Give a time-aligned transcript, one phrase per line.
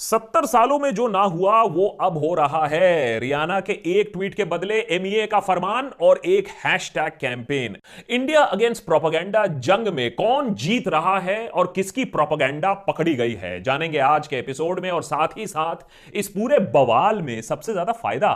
[0.00, 4.34] सत्तर सालों में जो ना हुआ, वो अब हो रहा है। रियाना के एक ट्वीट
[4.34, 7.76] के बदले एमईए का फरमान और एक hashtag campaign
[8.10, 13.62] India against propaganda जंग में कौन जीत रहा है और किसकी प्रोपागेंडा पकड़ी गई है?
[13.62, 17.92] जानेंगे आज के एपिसोड में और साथ ही साथ इस पूरे बवाल में सबसे ज़्यादा
[17.92, 18.32] फ़ायदा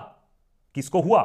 [0.75, 1.23] किसको हुआ?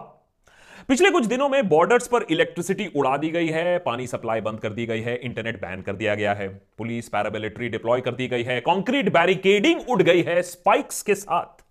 [0.89, 4.69] पिछले कुछ दिनों में बॉर्डर्स पर इलेक्ट्रिसिटी उड़ा दी गई है, पानी सप्लाई बंद कर
[4.69, 8.43] दी गई है, इंटरनेट बैन कर दिया गया है, पुलिस पैरामिलिट्री डिप्लॉय कर दी गई
[8.43, 11.63] है कॉन्क्रीट बैरिकेडिंग उड़ गई है स्पाइक्स के साथ।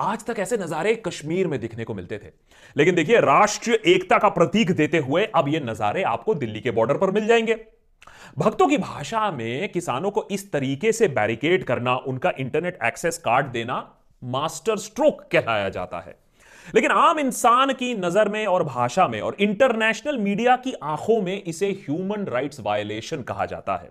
[0.00, 2.30] आज तक ऐसे नजारे कश्मीर में दिखने को मिलते थे।
[2.76, 6.96] लेकिन देखिए, राष्ट्रीय एकता का प्रतीक देते हुए अब ये नजारे आपको दिल्ली के बॉर्डर
[6.96, 7.64] पर मिल जाएँगे।
[8.38, 13.46] भक्तों की भाषा में किसानों को इस तरीके से बैरिकेड करना, उनका इंटरनेट एक्सेस कार्ड
[13.46, 13.94] देना
[14.24, 16.27] मास्टर स्ट्रोक कहलाया जाता है।
[16.74, 21.42] लेकिन आम इंसान की नज़र में और भाषा में और इंटरनेशनल मीडिया की आँखों में
[21.42, 23.90] इसे ह्यूमन राइट्स वायलेशन कहा जाता है।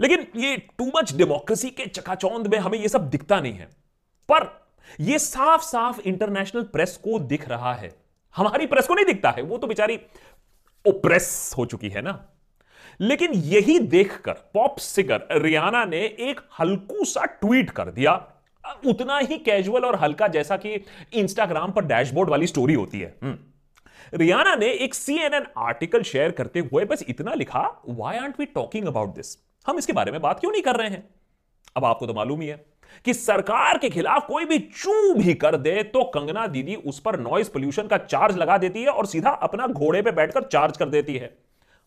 [0.00, 3.68] लेकिन ये टू मच डेमोक्रेसी के चकाचौंध में हमें ये सब दिखता नहीं है।
[4.28, 4.68] पर
[5.00, 7.96] ये साफ़ साफ़ इंटरनेशनल प्रेस को दिख रहा है।
[8.36, 10.00] हमारी प्रेस को नहीं दिखता है, वो तो बेचारी
[10.88, 12.28] ओप्रेस हो चुकी है ना।
[13.00, 18.12] लेकिन यही देखकर पॉप सिगर रियाना ने एक हल्कू सा ट्वीट कर दिया
[18.86, 24.18] उतना ही कैजुअल और हल्का जैसा कि इंस्टाग्राम पर डैशबोर्ड वाली स्टोरी होती है। हम्म।
[24.18, 28.86] रियाना ने एक सीएनएन आर्टिकल शेयर करते हुए बस इतना लिखा why aren't we talking
[28.86, 31.08] about this हम इसके बारे में बात क्यों नहीं कर रहे हैं?
[31.76, 32.64] अब आपको तो मालूम ही है
[33.04, 37.18] कि सरकार के खिलाफ कोई भी चू भी कर दे तो कंगना दीदी उस पर
[37.20, 40.88] नॉइस पोल्यूशन का चार्ज लगा देती है और सीधा अपना घोड़े पे बैठकर चार्ज कर
[40.88, 41.36] देती है।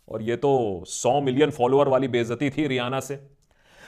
[0.07, 3.15] और ये तो 100 मिलियन फॉलोअर वाली बेजती थी रियाना से।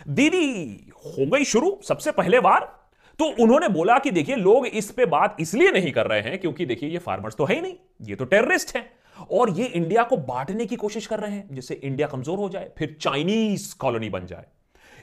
[0.07, 2.78] दीदी हो गई शुरू सबसे पहले बार
[3.19, 6.65] तो उन्होंने बोला कि देखिए, लोग इस पे बात इसलिए नहीं कर रहे हैं क्योंकि
[6.65, 8.89] देखिए, ये फार्मर्स तो है ही नहीं, ये तो टेररिस्ट हैं।
[9.31, 12.71] और ये इंडिया को बांटने की कोशिश कर रहे हैं, जिससे इंडिया कमज़ोर हो जाए,
[12.77, 14.45] फिर चाइनीज़ कॉलोनी बन जाए।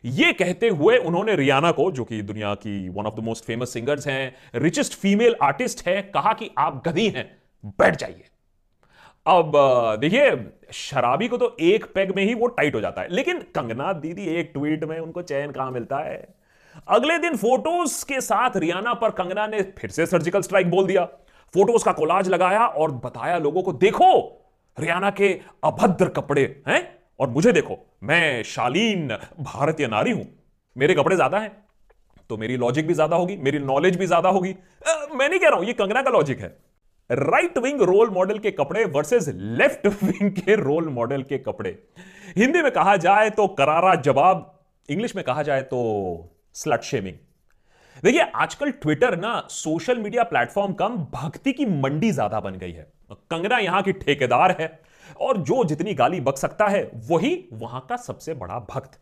[0.05, 3.73] ये कहते हुए उन्होंने रियाना को, जो कि दुनिया की one of the most famous
[3.73, 7.27] singers हैं रिचेस्ट फीमेल आर्टिस्ट है, कहा कि आप गधी हैं,
[7.65, 8.25] बैठ जाइए।
[9.27, 9.53] अब
[10.01, 10.31] देखिए,
[10.73, 14.27] शराबी को तो एक पैग में ही वो टाइट हो जाता है। लेकिन कंगना दीदी,
[14.31, 16.46] एक ट्वीट में उनको चैन कहाँ मिलता है?
[16.89, 21.05] अगले दिन फ़ोटोज़ के साथ रियाना पर कंगना ने फिर से सर्जिकल स्ट्राइक बोल दिया।
[21.55, 24.43] फ़ोटोज़ का कोलाज लगाया और बताया लोगों को, देखो,
[24.77, 25.29] रियाना के
[25.65, 26.81] अभद्र कपड़े हैं
[27.21, 29.09] और मुझे देखो, मैं शालीन
[29.41, 30.27] भारतीय नारी हूँ।
[30.77, 31.51] मेरे कपड़े ज़्यादा हैं
[32.31, 34.55] तो मेरी लॉजिक भी ज़्यादा होगी, मेरी नॉलेज भी ज़्यादा होगी।
[35.15, 36.57] मैं नहीं कह रहा हूँ, ये कंगना का लॉजिक है।
[37.11, 41.71] राइट विंग रोल मॉडल के कपड़े वर्सेस लेफ़्ट विंग के रोल मॉडल के कपड़े।
[42.37, 44.53] हिंदी में कहा जाए तो करारा जवाब
[44.89, 45.83] इंग्लिश में कहा जाए तो
[46.57, 47.17] स्लट शेमिंग
[48.03, 52.87] देखिए, आजकल ट्विटर ना सोशल मीडिया प्लेटफॉर्म कम भक्ति की मंडी ज़्यादा बन गई है।
[53.31, 54.69] कंगना यहाँ की ठेकेदार है
[55.21, 58.99] और जो जितनी गाली बक सकता है, वही वहाँ का सबसे बड़ा भक्त।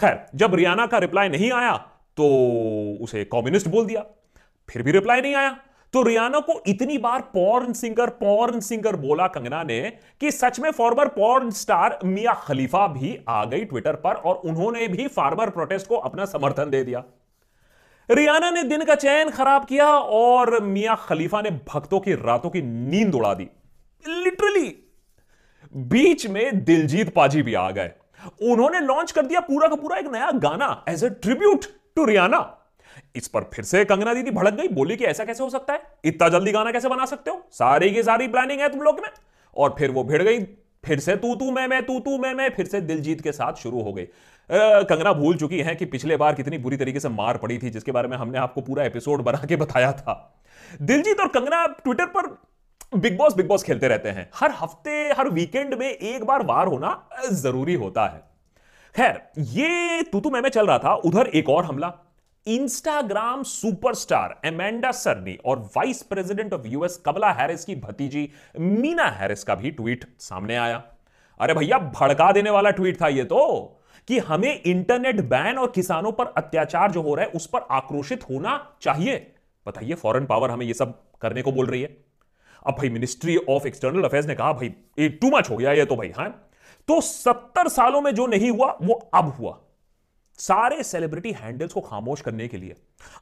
[0.00, 1.76] खैर, जब रियाना का रिप्लाई नहीं आया
[2.16, 2.26] तो
[3.00, 4.04] उसे कम्युनिस्ट बोल दिया।
[4.68, 5.56] फिर भी रिप्लाई नहीं आया।
[5.94, 9.80] तो रियाना को इतनी बार पॉर्न सिंगर पॉर्न सिंगर बोला कंगना ने
[10.20, 14.88] कि सच में former porn star Mia Khalifa भी आ गई ट्विटर पर और उन्होंने
[14.88, 17.02] भी फार्मर प्रोटेस्ट को अपना समर्थन दे दिया।
[18.08, 22.62] रियाना ने दिन का चयन खराब किया और मिया खलीफा ने भक्तों की रातों की
[22.62, 23.48] नींद उड़ा दी।
[24.04, 24.74] लिटरली
[25.74, 27.90] बीच में दिलजीत पाजी भी आ गए।
[28.42, 31.64] उन्होंने लॉन्च कर दिया पूरा का पूरा एक नया गाना as a tribute
[31.96, 32.38] to Rihanna
[33.16, 35.82] इस पर फिर से कंगना दीदी भड़क गई, बोली कि ऐसा कैसे हो सकता है?
[36.04, 37.42] इतना जल्दी गाना कैसे बना सकते हो?
[37.52, 39.08] सारी की सारी प्लानिंग है तुम लोग में।
[39.56, 40.38] और फिर वो भिड़ गई,
[40.84, 43.52] फिर से तू तू मैं मैं तू तू मैं मैं, फिर से दिलजीत के साथ
[43.54, 44.06] शुरू हो गई।
[44.50, 47.92] कंगना भूल चुकी है कि पिछले बार कितनी बुरी तरीके से मार पड़ी थी, जिसके
[47.92, 50.42] बारे में हमने आपको पूरा एपिसोड बना के बताया था।
[50.82, 52.26] दिलजीत और कंगना ट्विटर पर
[52.98, 56.66] बिग बॉस बिग बॉस खेलते रहते हैं। हर हफ़्ते, हर वीकेंड में एक बार वार
[56.66, 58.22] होना ज़रूरी होता है।
[58.94, 61.92] खैर, ये तू तू मैं चल रहा था, उधर एक और हमला।
[62.46, 68.28] इंस्टाग्राम सुपरस्टार एमेंडा सरनी और vice president of US Kamala Harris की भतीजी
[68.58, 70.82] मीना हैरिस का भी ट्वीट सामने आया।
[71.40, 76.12] अरे भैया, भड़का देने वाला ट्वीट था ये तो कि हमें इंटरनेट बैन और किसानों
[76.12, 79.16] पर अत्याचार जो हो रहा है, उस पर आक्रोशित होना चाहिए।
[79.66, 81.96] बताइए फॉरेन पावर हमें ये सब करने को बोल रही है?
[82.66, 85.96] अब भाई मिनिस्ट्री ऑफ़ एक्सटर्नल अफेयर्स ने कहा, भाई टू मच हो गया ये तो
[85.96, 86.28] भाई हाँ?
[86.88, 89.58] तो सत्तर सालों में जो नहीं हुआ, वो अब हुआ।
[90.38, 92.74] सारे सेलिब्रिटी हैंडल्स को खामोश करने के लिए,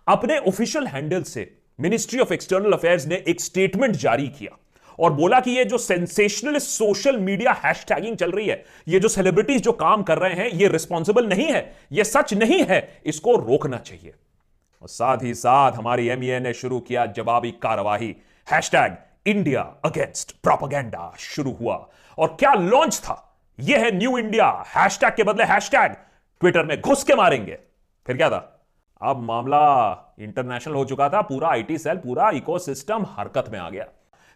[0.09, 4.57] अपने ऑफिशियल हैंडल से मिनिस्ट्री ऑफ़ एक्सटर्नल अफेयर्स ने एक स्टेटमेंट जारी किया
[4.99, 9.63] और बोला कि ये जो सेंसेशनल सोशल मीडिया हैशटैगिंग चल रही है, ये जो सेलिब्रिटीज
[9.63, 13.79] जो काम कर रहे हैं, ये रिस्पॉन्सिबल नहीं है, ये सच नहीं है, इसको रोकना
[13.79, 14.15] चाहिए।
[14.83, 18.15] और साथ ही साथ हमारी एमईए ने शुरू किया जवाबी कार्यवाही।
[18.49, 21.75] हैशटैग इंडिया अगेंस्ट प्रोपागेंडा शुरू हुआ।
[22.19, 23.45] और क्या लॉन्च था?
[23.59, 25.95] यह है न्यू इंडिया हैशटैग के बदले हैशटैग
[26.43, 27.57] ट्विटर में घुस के मारेंगे।
[28.07, 28.39] फिर क्या था?
[29.01, 33.85] अब मामला इंटरनेशनल हो चुका था, पूरा आईटी सेल, पूरा इकोसिस्टम हरकत में आ गया।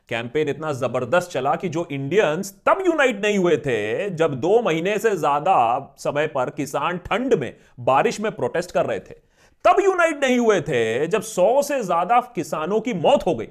[0.09, 4.99] कैंपेन इतना ज़बरदस्त चला कि जो इंडियंस तब यूनाइट नहीं हुए थे, जब दो महीने
[4.99, 9.15] से ज़्यादा समय पर किसान ठंड में, बारिश में प्रोटेस्ट कर रहे थे।
[9.65, 13.49] तब यूनाइट नहीं हुए थे, जब सौ से ज़्यादा किसानों की मौत हो गई।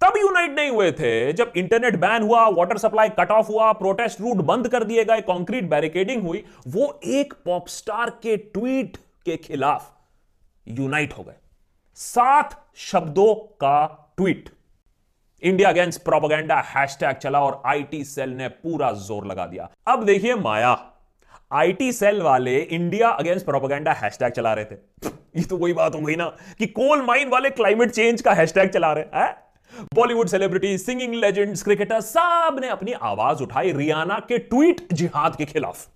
[0.00, 4.20] तब यूनाइट नहीं हुए थे, जब इंटरनेट बैन हुआ वाटर सप्लाई कट ऑफ़ हुआ प्रोटेस्ट
[4.20, 8.96] रूट बंद कर दिए गए कंक्रीट बैरिकेडिंग हुई, वो एक पॉपस्टार के ट्वीट
[9.26, 9.90] के खिलाफ
[10.66, 11.34] यूनाइट हो गए।
[11.98, 13.86] सात शब्दों का
[14.16, 14.48] tweet
[15.42, 20.34] India against propaganda hashtag चला और आईटी सेल ने पूरा ज़ोर लगा दिया। अब देखिए
[20.36, 20.76] माया
[21.52, 26.00] आईटी सेल वाले इंडिया अगेंस्ट प्रोपोगेंडा हैशटैग चला रहे थे। ये तो वही बात हो
[26.00, 26.26] गई ना,
[26.58, 29.36] कि कोल माइन वाले क्लाइमेट चेंज का हैशटैग चला रहे हैं?
[29.78, 35.86] Bollywood celebrity singing legends cricketer सबने अपनी आवाज़ उठाई रियाना के ट्वीट जिहाद के खिलाफ।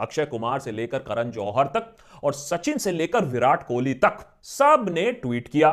[0.00, 1.94] अक्षय कुमार से लेकर करण जौहर तक
[2.24, 5.68] और सचिन से लेकर विराट कोहली तक सबने ट्वीट किया।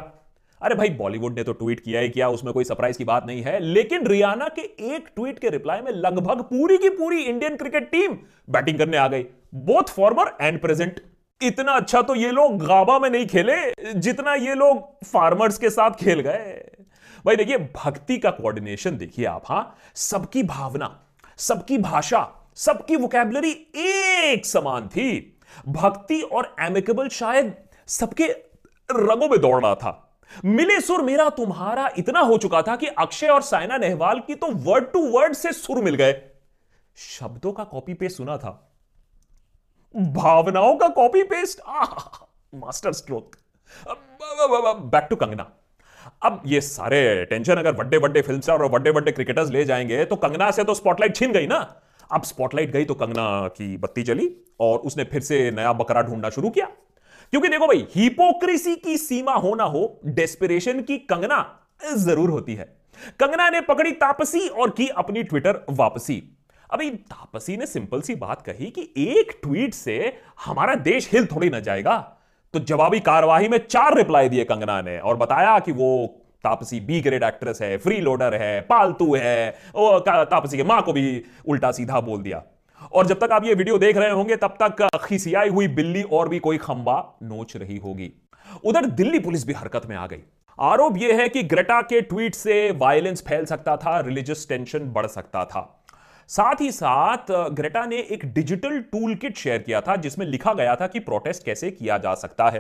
[0.62, 3.42] अरे भाई बॉलीवुड ने तो ट्वीट किया ही किया, उसमें कोई सरप्राइज़ की बात नहीं
[3.42, 4.62] है। लेकिन रियाना के
[4.96, 8.18] एक ट्वीट के रिप्लाई में लगभग पूरी की पूरी इंडियन क्रिकेट टीम
[8.50, 9.24] बैटिंग करने आ गई।
[9.56, 11.02] बोथ फॉर्मर एंड प्रेजेंट
[11.42, 15.92] इतना अच्छा तो ये लोग गाबा में नहीं खेले जितना ये लोग फार्मर्स के साथ
[16.00, 16.83] खेल गए।
[17.26, 19.76] भाई देखिए, भक्ति का कोऑर्डिनेशन देखिए आप, हाँ?
[19.96, 21.00] सबकी भावना,
[21.38, 27.56] सबकी भाषा, सबकी वोकेबलरी एक समान थी। भक्ति और एमिकेबल शायद
[27.88, 28.26] सबके
[28.90, 33.28] रंगों में दौड़ रहा था। मिले सुर मेरा तुम्हारा इतना हो चुका था कि अक्षय
[33.28, 36.22] और साइना नेहवाल की तो वर्ड टू वर्ड से सुर मिल गए।
[36.96, 38.52] शब्दों का कॉपी पेस्ट सुना था।
[39.96, 41.62] भावनाओं का copy paste
[42.94, 43.36] masterstroke
[43.88, 45.52] back to Kangana.
[46.22, 50.04] अब ये सारे टेंशन अगर बड़े बड़े फ़िल्म स्टार और बड़े बड़े क्रिकेटर्स ले जाएँगे
[50.06, 51.58] तो कंगना से तो स्पॉटलाइट छीन गई ना।
[52.12, 54.30] अब स्पॉटलाइट गई तो कंगना की बत्ती चली
[54.60, 56.66] और उसने फिर से नया बकरा ढूंढना शुरू किया।
[57.34, 61.46] क्योंकि देखो भाई हिपोक्रेसी की सीमा हो ना हो डेस्पिरेशन की कंगना
[61.98, 62.66] ज़रूर होती है।
[63.20, 66.22] कंगना ने पकड़ी तापसी और की अपनी ट्विटर वापसी।
[66.70, 69.98] अभी तापसी ने सिंपल सी बात कही कि एक ट्वीट से
[70.46, 71.96] हमारा देश हिल थोड़ी ना जाएगा।
[72.54, 76.06] तो जवाबी कार्यवाही में चार रिप्लाई दिए कंगना ने और बताया कि वो
[76.44, 81.24] तापसी बी ग्रेड एक्ट्रेस है फ्री लोडर है, पालतू है तापसी के माँ को भी
[81.48, 82.44] उल्टा सीधा बोल दिया।
[82.94, 86.30] और जब तक आप ये वीडियो देख रहे होंगे, तब तक खिसियाई हुई बिल्ली और
[86.30, 88.12] भी कोई खंबा नोच रही होगी।
[88.66, 90.24] उधर दिल्ली पुलिस भी हरकत में आ गई।
[90.58, 95.08] आरोप यह है कि ग्रेटा के ट्वीट से वायलेंस फैल सकता था रिलीजियस टेंशन बढ़
[95.08, 95.83] सकता था।
[96.30, 100.76] साथ ही साथ ग्रेटा ने एक डिजिटल टूल किट शेयर किया था, जिसमें लिखा गया
[100.76, 102.60] था कि प्रोटेस्ट कैसे किया जा सकता है।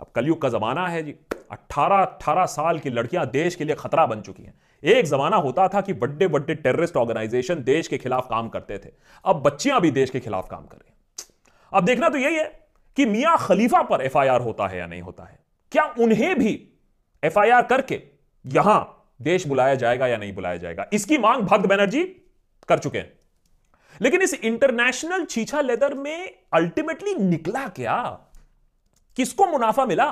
[0.00, 1.14] अब कलयुग का जमाना है जी।
[1.52, 5.66] 18 18 साल की लड़कियाँ देश के लिए खतरा बन चुकी हैं। एक जमाना होता
[5.68, 8.92] था कि बड़े बड़े टेररिस्ट ऑर्गेनाइजेशन देश के खिलाफ काम करते थे।
[9.24, 10.90] अब बच्चियाँ भी देश के खिलाफ काम कर रही
[11.72, 12.44] अब देखना तो यही है
[12.96, 15.38] कि मियाँ खलीफा पर एफआईआर होता है या नहीं होता है।
[15.72, 16.52] क्या उन्हें भी
[17.22, 18.00] एफआईआर करके
[18.44, 20.86] यहाँ देश बुलाया जाएगा या नहीं बुलाया जाएगा?
[20.92, 22.02] इसकी मांग भक्त बनर्जी
[22.68, 23.18] कर चुके हैं।
[24.02, 28.02] लेकिन इस इंटरनेशनल छीछा लेदर में अल्टीमेटली निकला क्या?
[29.16, 30.10] किसको मुनाफा मिला?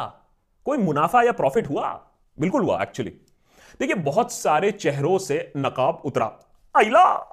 [0.65, 2.07] कोई मुनाफा या प्रॉफिट हुआ?
[2.41, 3.11] बिल्कुल हुआ एक्चुअली
[3.81, 6.39] देखिए, बहुत सारे चेहरों से नकाब उतरा।
[6.77, 7.30] आइला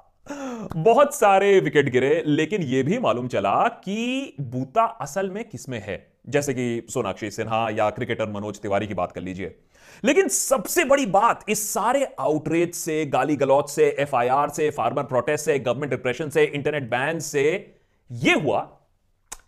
[0.76, 6.12] बहुत सारे विकेट गिरे, लेकिन यह भी मालूम चला कि बूता असल में किसमें है?
[6.28, 9.58] जैसे कि सोनाक्षी सिन्हा या क्रिकेटर मनोज तिवारी की बात कर लीजिए।
[10.04, 15.44] लेकिन सबसे बड़ी बात, इस सारे आउटरेज से गाली गलौज से एफआईआर से फार्मर प्रोटेस्ट
[15.44, 17.74] से गवर्नमेंट डिप्रेशन से इंटरनेट बैन से
[18.12, 18.60] यह हुआ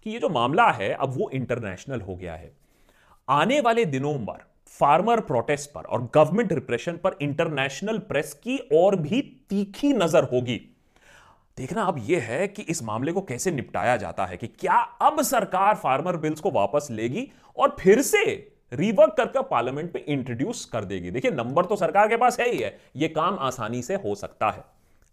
[0.04, 2.52] कि यह जो मामला है, अब वो इंटरनेशनल हो गया है।
[3.28, 8.96] आने वाले दिनों पर फार्मर प्रोटेस्ट पर और गवर्नमेंट रिप्रेशन पर इंटरनेशनल प्रेस की और
[8.96, 10.56] भी तीखी नज़र होगी।
[11.58, 15.20] देखना अब यह है कि इस मामले को कैसे निपटाया जाता है कि क्या अब
[15.22, 18.24] सरकार फार्मर बिल्स को वापस लेगी और फिर से
[18.72, 22.58] रिवर्क करके पार्लियामेंट में इंट्रोड्यूस कर देगी। देखिए नंबर तो सरकार के पास है ही
[22.58, 24.64] है। यह काम आसानी से हो सकता है।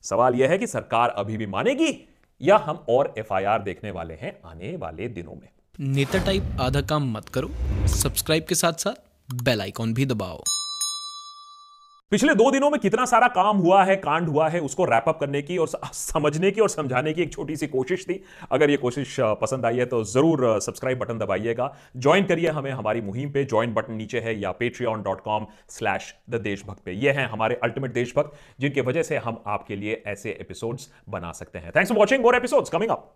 [0.03, 1.93] सवाल यह है कि सरकार अभी भी मानेगी
[2.41, 5.49] या हम और एफआईआर देखने वाले हैं आने वाले दिनों में।
[5.79, 7.49] नेता टाइप आधा काम मत करो।
[7.87, 10.43] सब्सक्राइब के साथ साथ बेल आइकॉन भी दबाओ।
[12.11, 15.19] पिछले दो दिनों में कितना सारा काम हुआ है, कांड हुआ है, उसको रैप अप
[15.19, 18.77] करने की और समझने की और समझाने की एक छोटी सी कोशिश थी। अगर ये
[18.77, 23.43] कोशिश पसंद आई है तो ज़रूर सब्सक्राइब बटन दबाइएगा। ज्वाइन करिए हमें हमारी मुहिम पे
[23.45, 27.59] ज्वाइन बटन नीचे है या Patreon dot com slash the Deshbhakt पे। ये हैं हमारे
[27.63, 31.99] अल्टीमेट देशभक्त जिनकी वजह से हम आपके लिए ऐसे एपिसोड्स बना सकते हैं। Thanks for
[31.99, 33.15] watching more episodes coming up